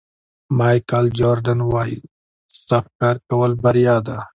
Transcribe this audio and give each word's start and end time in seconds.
مایکل 0.57 1.05
جوردن 1.19 1.59
وایي 1.71 1.97
سخت 2.67 2.91
کار 2.99 3.15
کول 3.29 3.51
بریا 3.63 3.95
ده. 4.07 4.17